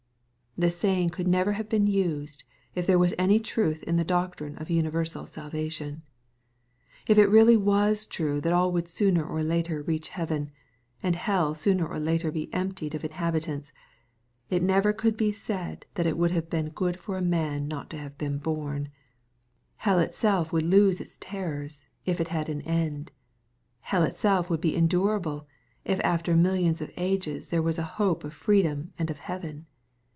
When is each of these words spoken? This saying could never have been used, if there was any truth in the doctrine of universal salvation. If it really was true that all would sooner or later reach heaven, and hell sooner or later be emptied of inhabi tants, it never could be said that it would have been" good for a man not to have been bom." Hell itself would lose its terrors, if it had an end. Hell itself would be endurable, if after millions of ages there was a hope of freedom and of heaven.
This 0.57 0.77
saying 0.77 1.11
could 1.11 1.29
never 1.29 1.53
have 1.53 1.69
been 1.69 1.87
used, 1.87 2.43
if 2.75 2.85
there 2.85 2.99
was 2.99 3.13
any 3.17 3.39
truth 3.39 3.83
in 3.83 3.95
the 3.95 4.03
doctrine 4.03 4.57
of 4.57 4.69
universal 4.69 5.25
salvation. 5.25 6.01
If 7.07 7.17
it 7.17 7.27
really 7.29 7.55
was 7.55 8.05
true 8.05 8.41
that 8.41 8.51
all 8.51 8.73
would 8.73 8.89
sooner 8.89 9.25
or 9.25 9.43
later 9.43 9.81
reach 9.81 10.09
heaven, 10.09 10.51
and 11.01 11.15
hell 11.15 11.55
sooner 11.55 11.87
or 11.87 11.99
later 12.01 12.33
be 12.33 12.53
emptied 12.53 12.93
of 12.93 13.03
inhabi 13.03 13.43
tants, 13.43 13.71
it 14.49 14.61
never 14.61 14.91
could 14.91 15.15
be 15.15 15.31
said 15.31 15.85
that 15.95 16.05
it 16.05 16.17
would 16.17 16.31
have 16.31 16.49
been" 16.49 16.67
good 16.75 16.99
for 16.99 17.15
a 17.17 17.21
man 17.21 17.65
not 17.69 17.89
to 17.91 17.97
have 17.97 18.17
been 18.17 18.37
bom." 18.37 18.89
Hell 19.77 19.99
itself 19.99 20.51
would 20.51 20.63
lose 20.65 20.99
its 20.99 21.17
terrors, 21.21 21.87
if 22.05 22.19
it 22.19 22.27
had 22.27 22.49
an 22.49 22.61
end. 22.63 23.13
Hell 23.79 24.03
itself 24.03 24.49
would 24.49 24.59
be 24.61 24.75
endurable, 24.75 25.47
if 25.85 26.01
after 26.01 26.35
millions 26.35 26.81
of 26.81 26.91
ages 26.97 27.47
there 27.47 27.61
was 27.61 27.77
a 27.79 27.83
hope 28.01 28.25
of 28.25 28.33
freedom 28.33 28.91
and 28.99 29.09
of 29.09 29.19
heaven. 29.19 29.65